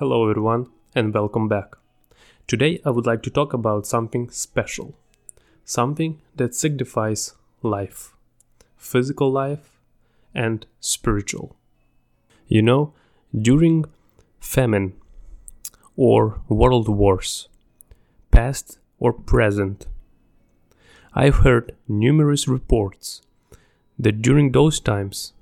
Hello, 0.00 0.30
everyone, 0.30 0.68
and 0.94 1.12
welcome 1.12 1.48
back. 1.48 1.74
Today, 2.46 2.80
I 2.86 2.90
would 2.90 3.04
like 3.04 3.20
to 3.24 3.30
talk 3.30 3.52
about 3.52 3.84
something 3.84 4.30
special, 4.30 4.94
something 5.64 6.22
that 6.36 6.54
signifies 6.54 7.34
life 7.62 8.14
physical 8.76 9.28
life 9.32 9.80
and 10.32 10.66
spiritual. 10.78 11.56
You 12.46 12.62
know, 12.62 12.94
during 13.36 13.86
famine 14.38 14.92
or 15.96 16.42
world 16.48 16.88
wars, 16.88 17.48
past 18.30 18.78
or 19.00 19.12
present, 19.12 19.88
I've 21.12 21.38
heard 21.38 21.74
numerous 21.88 22.46
reports 22.46 23.20
that 23.98 24.22
during 24.22 24.52
those 24.52 24.78
times, 24.78 25.32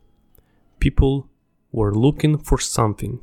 people 0.81 1.29
were 1.73 1.95
looking 1.95 2.39
for 2.39 2.57
something 2.59 3.23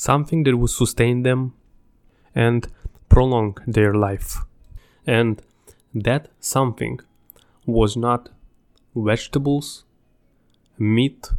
something 0.00 0.44
that 0.44 0.56
would 0.56 0.70
sustain 0.70 1.22
them 1.24 1.52
and 2.34 2.66
prolong 3.10 3.56
their 3.66 3.92
life. 3.92 4.38
And 5.06 5.42
that 5.94 6.28
something 6.40 7.00
was 7.66 7.96
not 7.96 8.30
vegetables, 8.94 9.84
meat, 10.78 11.30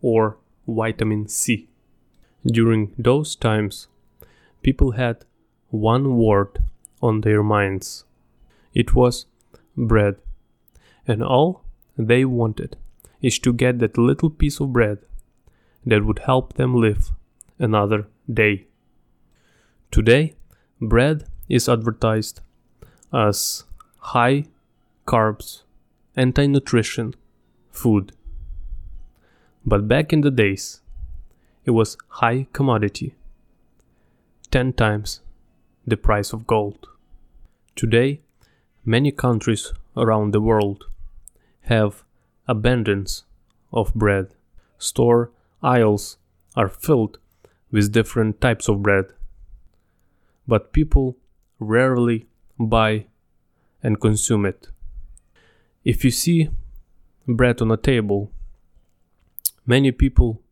or 0.00 0.36
vitamin 0.66 1.26
C. 1.28 1.68
During 2.46 2.94
those 2.96 3.34
times, 3.34 3.88
people 4.62 4.92
had 4.92 5.24
one 5.70 6.16
word 6.16 6.62
on 7.02 7.22
their 7.22 7.42
minds 7.42 8.04
it 8.74 8.94
was 8.94 9.26
bread. 9.76 10.16
And 11.06 11.22
all 11.22 11.64
they 11.96 12.24
wanted 12.24 12.76
is 13.20 13.38
to 13.40 13.52
get 13.52 13.80
that 13.80 13.98
little 13.98 14.30
piece 14.30 14.60
of 14.60 14.72
bread 14.72 14.98
that 15.84 16.04
would 16.04 16.20
help 16.20 16.54
them 16.54 16.74
live 16.74 17.10
another 17.58 18.06
day. 18.32 18.66
Today, 19.90 20.34
bread 20.80 21.24
is 21.48 21.68
advertised 21.68 22.40
as 23.12 23.64
high 23.98 24.44
carbs, 25.06 25.62
anti 26.16 26.46
nutrition 26.46 27.14
food. 27.70 28.12
But 29.64 29.88
back 29.88 30.12
in 30.12 30.20
the 30.20 30.30
days, 30.30 30.80
it 31.64 31.72
was 31.72 31.96
high 32.08 32.46
commodity, 32.52 33.14
10 34.50 34.72
times 34.74 35.20
the 35.86 35.96
price 35.96 36.32
of 36.32 36.46
gold. 36.46 36.86
Today, 37.76 38.20
many 38.84 39.10
countries 39.10 39.72
around 39.96 40.32
the 40.32 40.40
world 40.40 40.86
have 41.62 42.04
abundance 42.46 43.24
of 43.72 43.94
bread. 43.94 44.28
Store 44.78 45.30
aisles 45.62 46.16
are 46.56 46.68
filled 46.68 47.18
with 47.70 47.92
different 47.92 48.40
types 48.40 48.68
of 48.68 48.82
bread. 48.82 49.06
But 50.46 50.72
people 50.72 51.16
rarely 51.58 52.26
buy 52.58 53.06
and 53.82 54.00
consume 54.00 54.46
it. 54.46 54.68
If 55.84 56.04
you 56.04 56.10
see 56.10 56.50
bread 57.26 57.60
on 57.60 57.70
a 57.70 57.76
table, 57.76 58.30
many 59.66 59.92
people 59.92 60.42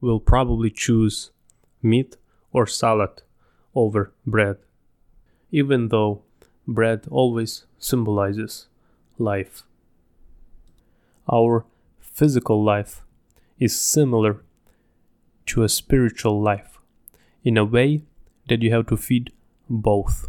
will 0.00 0.20
probably 0.20 0.70
choose 0.70 1.30
meat 1.82 2.16
or 2.52 2.66
salad 2.66 3.22
over 3.74 4.12
bread, 4.26 4.56
even 5.50 5.88
though 5.88 6.22
bread 6.66 7.06
always 7.10 7.64
symbolizes 7.78 8.66
life. 9.18 9.62
Our 11.30 11.64
physical 12.00 12.62
life 12.62 13.02
is 13.58 13.78
similar 13.78 14.42
to 15.46 15.62
a 15.62 15.68
spiritual 15.68 16.40
life 16.40 16.78
in 17.44 17.56
a 17.56 17.64
way 17.64 18.02
that 18.48 18.62
you 18.62 18.70
have 18.72 18.86
to 18.86 18.96
feed 18.96 19.32
both. 19.68 20.28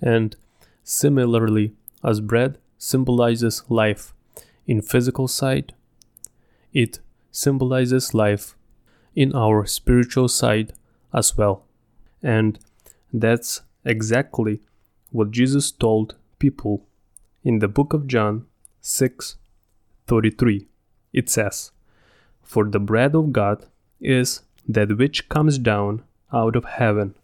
And 0.00 0.36
similarly, 0.82 1.72
as 2.02 2.20
bread 2.20 2.58
symbolizes 2.78 3.62
life 3.68 4.12
in 4.66 4.82
physical 4.82 5.28
side, 5.28 5.74
it 6.72 7.00
symbolizes 7.30 8.14
life 8.14 8.56
in 9.14 9.34
our 9.34 9.66
spiritual 9.66 10.28
side 10.28 10.72
as 11.12 11.36
well. 11.36 11.64
And 12.22 12.58
that's 13.12 13.62
exactly 13.84 14.60
what 15.10 15.30
Jesus 15.30 15.70
told 15.70 16.14
people 16.38 16.86
in 17.44 17.58
the 17.58 17.68
book 17.68 17.92
of 17.92 18.06
John 18.06 18.46
6:33. 18.80 20.68
It 21.12 21.28
says, 21.28 21.72
"For 22.42 22.68
the 22.68 22.80
bread 22.80 23.14
of 23.14 23.32
God 23.32 23.66
is 24.02 24.42
that 24.68 24.98
which 24.98 25.28
comes 25.28 25.58
down 25.58 26.02
out 26.32 26.56
of 26.56 26.64
heaven 26.64 27.14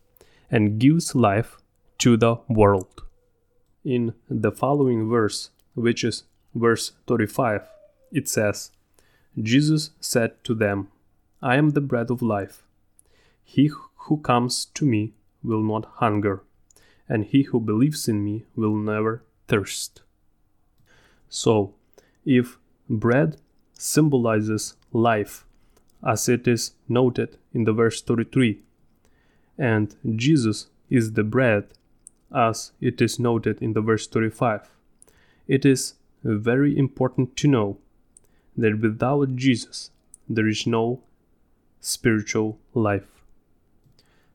and 0.51 0.79
gives 0.79 1.15
life 1.15 1.59
to 1.99 2.17
the 2.17 2.37
world. 2.49 3.03
In 3.85 4.15
the 4.29 4.53
following 4.53 5.09
verse, 5.09 5.51
which 5.75 6.05
is 6.05 6.25
verse 6.55 6.93
35, 7.07 7.69
it 8.13 8.29
says, 8.29 8.71
Jesus 9.41 9.91
said 10.01 10.43
to 10.45 10.55
them, 10.55 10.89
I 11.43 11.57
am 11.57 11.71
the 11.71 11.81
bread 11.81 12.11
of 12.11 12.23
life. 12.23 12.65
He 13.45 13.71
who 13.95 14.19
comes 14.19 14.67
to 14.75 14.85
me 14.85 15.13
will 15.43 15.63
not 15.63 15.87
hunger, 15.97 16.43
and 17.09 17.25
he 17.25 17.43
who 17.43 17.61
believes 17.61 18.09
in 18.09 18.25
me 18.25 18.45
will 18.57 18.75
never 18.75 19.23
thirst. 19.47 20.03
So, 21.29 21.75
if 22.25 22.59
bread 22.89 23.37
symbolizes 23.75 24.75
life 24.93 25.45
as 26.07 26.29
it 26.29 26.47
is 26.47 26.73
noted 26.89 27.37
in 27.53 27.65
the 27.65 27.73
verse 27.73 28.01
33, 28.03 28.61
and 29.59 29.97
Jesus 30.17 30.69
is 30.89 31.13
the 31.13 31.25
bread, 31.25 31.69
as 32.35 32.73
it 32.81 33.01
is 33.01 33.19
noted 33.19 33.61
in 33.61 33.73
the 33.73 33.81
verse 33.81 34.07
35. 34.07 34.71
It 35.47 35.65
is 35.65 35.95
very 36.23 36.77
important 36.77 37.37
to 37.37 37.49
know 37.49 37.79
that 38.57 38.81
without 38.81 39.37
Jesus 39.37 39.91
there 40.29 40.47
is 40.47 40.67
no 40.67 41.01
spiritual 41.81 42.59
life. 42.75 43.23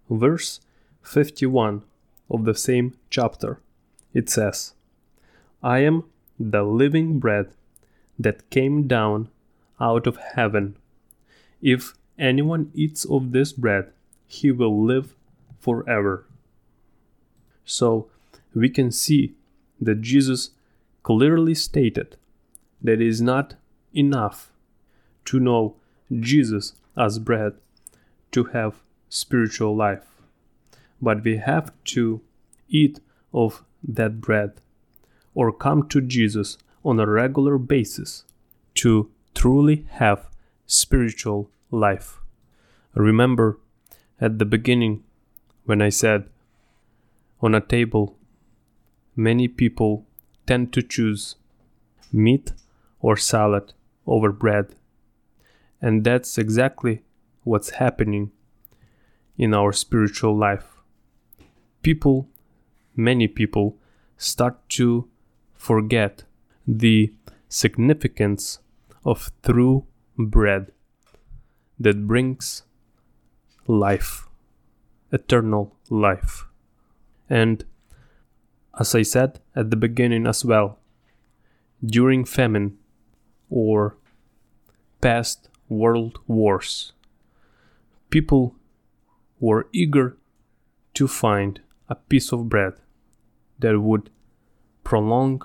Verse 0.09 0.59
51 1.02 1.84
of 2.29 2.46
the 2.46 2.56
same 2.56 2.96
chapter 3.09 3.59
it 4.13 4.29
says, 4.29 4.73
I 5.62 5.79
am 5.79 6.06
the 6.40 6.63
living 6.63 7.19
bread 7.19 7.52
that 8.19 8.50
came 8.50 8.88
down 8.88 9.29
out 9.79 10.07
of 10.07 10.18
heaven. 10.18 10.78
If 11.63 11.94
anyone 12.19 12.72
eats 12.75 13.06
of 13.06 13.31
this 13.31 13.53
bread, 13.53 13.91
he 14.28 14.51
will 14.51 14.84
live 14.84 15.16
forever. 15.59 16.25
So 17.63 18.09
we 18.53 18.69
can 18.69 18.91
see 18.91 19.34
that 19.79 20.02
Jesus 20.02 20.52
clearly 21.03 21.56
stated 21.56 22.18
that 22.81 23.02
it 23.02 23.07
is 23.07 23.22
not 23.22 23.56
enough 23.96 24.52
to 25.25 25.40
know 25.40 25.75
Jesus 26.12 26.73
as 26.97 27.18
bread 27.18 27.53
to 28.34 28.46
have 28.46 28.81
spiritual 29.07 29.73
life, 29.73 30.06
but 31.02 31.23
we 31.23 31.38
have 31.38 31.72
to 31.85 32.19
eat 32.68 33.00
of 33.34 33.63
that 33.81 34.19
bread 34.19 34.53
or 35.34 35.52
come 35.52 35.88
to 35.88 36.02
Jesus 36.02 36.57
on 36.84 37.00
a 37.00 37.07
regular 37.07 37.57
basis 37.57 38.25
to 38.75 39.09
truly 39.34 39.85
have 39.91 40.28
spiritual 40.66 41.50
life. 41.72 42.19
Remember 42.96 43.59
at 44.19 44.40
the 44.40 44.46
beginning 44.46 45.03
when 45.66 45.81
I 45.81 45.90
said 45.90 46.29
on 47.41 47.56
a 47.56 47.62
table, 47.62 48.18
many 49.16 49.47
people 49.47 50.06
tend 50.46 50.73
to 50.73 50.81
choose 50.81 51.35
meat 52.12 52.53
or 53.00 53.18
salad 53.18 53.73
over 54.06 54.31
bread. 54.31 54.75
And 55.81 56.03
that's 56.03 56.38
exactly 56.38 57.02
what's 57.44 57.72
happening 57.72 58.31
in 59.38 59.53
our 59.53 59.73
spiritual 59.73 60.35
life. 60.35 60.67
People, 61.82 62.29
many 62.96 63.28
people, 63.28 63.78
start 64.17 64.58
to 64.70 65.09
forget 65.53 66.23
the 66.66 67.14
significance 67.49 68.59
of 69.03 69.32
true 69.43 69.85
bread 70.17 70.71
that 71.79 72.07
brings 72.07 72.63
life, 73.67 74.27
eternal 75.11 75.75
life. 75.89 76.45
And 77.29 77.63
as 78.79 78.95
I 78.95 79.03
said 79.03 79.39
at 79.55 79.69
the 79.69 79.75
beginning 79.75 80.27
as 80.27 80.43
well, 80.43 80.79
during 81.85 82.25
famine 82.25 82.77
or 83.49 83.97
past 85.01 85.49
world 85.67 86.19
wars, 86.27 86.93
people 88.09 88.55
were 89.39 89.67
eager 89.73 90.17
to 90.93 91.07
find 91.07 91.59
a 91.89 91.95
piece 91.95 92.31
of 92.31 92.49
bread 92.49 92.73
that 93.59 93.79
would 93.79 94.09
prolong 94.83 95.41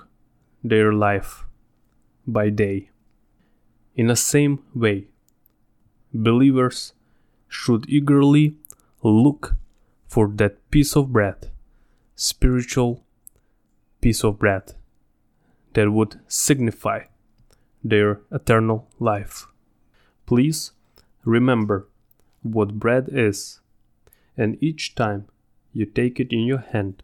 their 0.63 0.93
life 0.93 1.45
by 2.27 2.49
day. 2.49 2.89
In 3.95 4.07
the 4.07 4.15
same 4.15 4.59
way, 4.73 5.07
believers 6.13 6.93
should 7.47 7.89
eagerly 7.89 8.55
look 9.03 9.55
for 10.07 10.27
that 10.35 10.69
piece 10.71 10.95
of 10.95 11.11
bread, 11.11 11.51
spiritual 12.15 13.03
piece 14.01 14.23
of 14.23 14.39
bread 14.39 14.73
that 15.73 15.91
would 15.91 16.19
signify 16.27 17.03
their 17.83 18.21
eternal 18.31 18.87
life. 18.99 19.47
Please 20.25 20.71
remember 21.25 21.87
what 22.41 22.79
bread 22.79 23.09
is, 23.11 23.59
and 24.37 24.57
each 24.61 24.95
time 24.95 25.27
you 25.73 25.85
take 25.85 26.19
it 26.19 26.31
in 26.31 26.39
your 26.41 26.59
hand, 26.59 27.03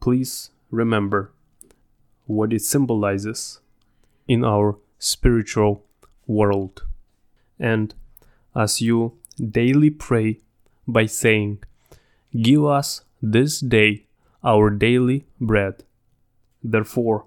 please 0.00 0.50
remember 0.70 1.32
what 2.26 2.52
it 2.52 2.62
symbolizes 2.62 3.60
in 4.26 4.44
our 4.44 4.78
spiritual 4.98 5.84
world. 6.28 6.84
And 7.58 7.92
as 8.54 8.80
you 8.80 9.18
daily 9.38 9.90
pray 9.90 10.38
by 10.86 11.06
saying, 11.06 11.64
Give 12.40 12.64
us 12.64 13.02
this 13.20 13.58
day 13.60 14.04
our 14.44 14.70
daily 14.70 15.26
bread. 15.40 15.82
Therefore, 16.62 17.24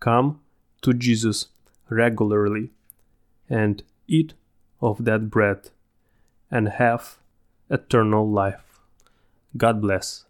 come 0.00 0.40
to 0.82 0.92
Jesus 0.92 1.48
regularly 1.88 2.70
and 3.48 3.82
eat 4.08 4.34
of 4.80 5.04
that 5.04 5.30
bread 5.30 5.70
and 6.50 6.68
have 6.68 7.18
eternal 7.70 8.28
life. 8.28 8.80
God 9.56 9.80
bless. 9.80 10.24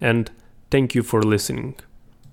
And 0.00 0.30
thank 0.70 0.94
you 0.94 1.02
for 1.02 1.22
listening. 1.22 1.76